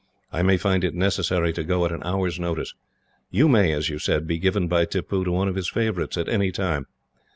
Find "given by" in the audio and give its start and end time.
4.39-4.85